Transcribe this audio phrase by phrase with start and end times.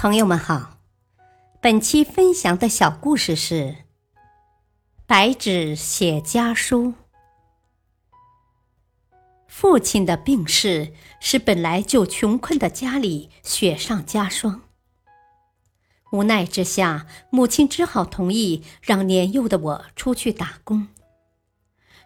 [0.00, 0.78] 朋友们好，
[1.60, 3.54] 本期分享的小故事是
[5.08, 6.84] 《白纸写家书》。
[9.48, 14.60] 父亲的病逝使本来就穷困的家里雪上加霜。
[16.12, 20.86] 无奈之下，母亲只好同意让年幼的我出去打工。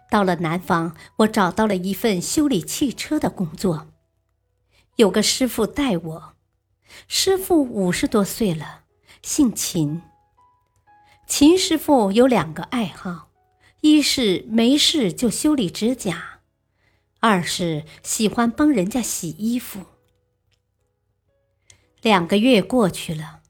[0.09, 3.89] 到了南方，我找到了一份修理汽车的工作，
[4.95, 6.32] 有个师傅带我。
[7.07, 8.81] 师傅五十多岁了，
[9.21, 10.01] 姓秦。
[11.27, 13.29] 秦师傅有两个爱好：
[13.81, 16.41] 一是没事就修理指甲，
[17.19, 19.81] 二是喜欢帮人家洗衣服。
[22.01, 23.41] 两个月过去了，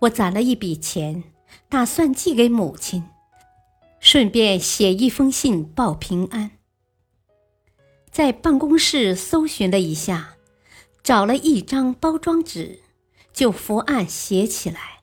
[0.00, 1.24] 我攒了一笔钱，
[1.68, 3.04] 打算寄给母亲，
[3.98, 6.50] 顺便写一封信报平安。
[8.10, 10.36] 在办公室搜寻了一下，
[11.02, 12.80] 找了一张包装纸。
[13.32, 15.02] 就伏案写起来。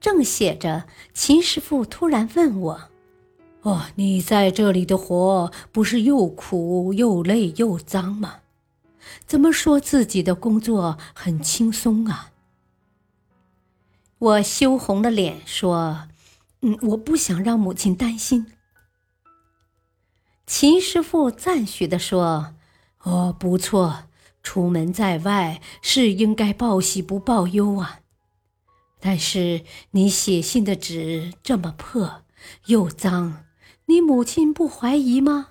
[0.00, 2.90] 正写着，秦师傅突然问我
[3.62, 8.40] ：“哦，你在这里的活不是又苦又累又脏吗？
[9.26, 12.30] 怎么说自己的工作很轻松啊？”
[14.18, 16.08] 我羞红了脸说
[16.62, 18.46] ：“嗯，我不想让母亲担心。”
[20.46, 22.54] 秦师傅赞许的说
[23.02, 24.04] ：“哦，不错。”
[24.42, 28.00] 出门在外是应该报喜不报忧啊，
[29.00, 32.24] 但是你写信的纸这么破
[32.66, 33.44] 又脏，
[33.86, 35.50] 你母亲不怀疑吗？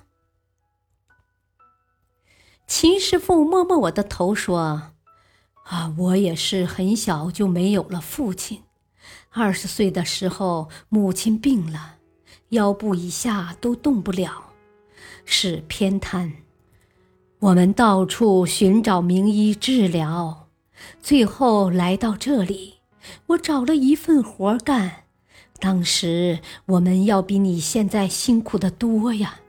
[2.68, 4.94] 秦师傅摸摸我的头说
[5.68, 8.64] ：“啊，我也是很小就没有了父亲，
[9.30, 11.98] 二十岁的时候母亲病了，
[12.50, 14.54] 腰部以下都动不了，
[15.26, 16.34] 是偏瘫。”
[17.42, 20.48] 我们到处寻找名医治疗，
[21.02, 22.76] 最后来到这里，
[23.26, 25.06] 我找了一份活干。
[25.60, 29.40] 当时我们要比你现在辛苦的多呀！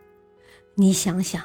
[0.77, 1.43] 你想想，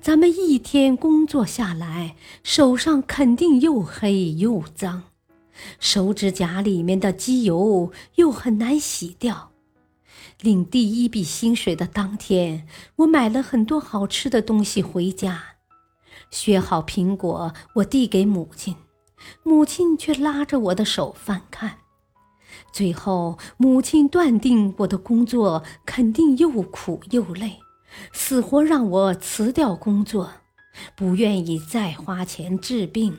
[0.00, 5.02] 咱们一天工作下来，手上肯定又黑又脏，
[5.80, 9.50] 手指甲里面的机油又很难洗掉。
[10.40, 15.49] 领第一笔薪水的当天，我买了很多好吃的东西回家。
[16.30, 18.76] 削好苹果，我递给母亲，
[19.42, 21.78] 母亲却拉着我的手翻看。
[22.72, 27.58] 最后，母亲断定我的工作肯定又苦又累，
[28.12, 30.32] 死活让我辞掉工作，
[30.96, 33.18] 不愿意再花钱治病，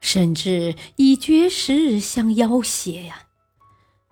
[0.00, 3.22] 甚至以绝食相要挟呀！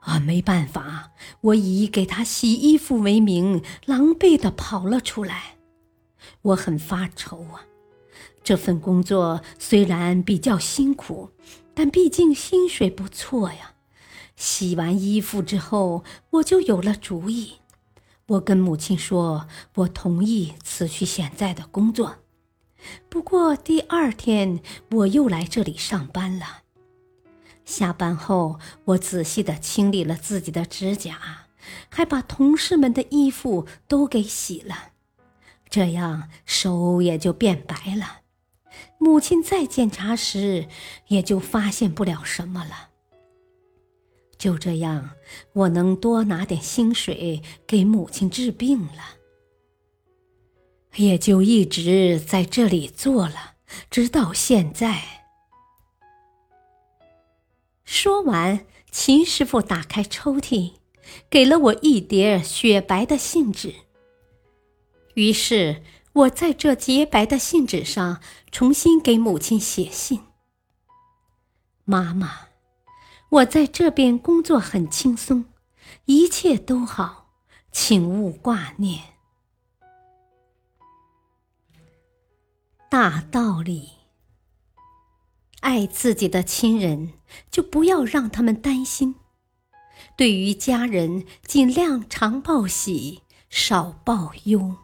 [0.01, 1.11] 啊，没办法，
[1.41, 5.57] 我以给他洗衣服为名，狼狈地跑了出来。
[6.43, 7.67] 我很发愁啊。
[8.47, 11.31] 这份工作虽然比较辛苦，
[11.75, 13.75] 但毕竟薪水不错呀。
[14.37, 17.55] 洗完衣服之后，我就有了主意。
[18.29, 22.19] 我跟母亲说，我同意辞去现在的工作。
[23.09, 24.61] 不过第二天
[24.93, 26.63] 我又来这里上班了。
[27.65, 31.47] 下班后，我仔细地清理了自己的指甲，
[31.89, 34.91] 还把同事们的衣服都给洗了，
[35.69, 38.21] 这样手也就变白了。
[38.99, 40.69] 母亲再检查时，
[41.09, 42.91] 也就发现不了什么了。
[44.39, 45.11] 就这样，
[45.53, 49.17] 我能多拿点薪水给母亲治病了，
[50.97, 53.55] 也就一直在这里做了，
[53.91, 55.03] 直到现在。
[57.85, 60.73] 说完，秦师傅打开抽屉，
[61.29, 63.75] 给了我一叠雪白的信纸。
[65.15, 65.83] 于是。
[66.17, 70.23] 我在这洁白的信纸上重新给母亲写信。
[71.85, 72.49] 妈妈，
[73.29, 75.45] 我在这边工作很轻松，
[76.07, 77.35] 一切都好，
[77.71, 79.03] 请勿挂念。
[82.89, 83.91] 大道理：
[85.61, 87.13] 爱自己的亲人，
[87.51, 89.17] 就不要让他们担心；
[90.17, 93.21] 对于家人，尽量常报喜，
[93.51, 94.77] 少报忧。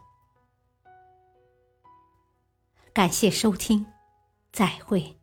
[2.93, 3.87] 感谢收听，
[4.51, 5.22] 再会。